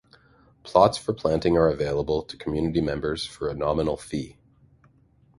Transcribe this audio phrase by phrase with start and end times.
[0.63, 4.39] Plots for planting are available to community members for a nominal fee.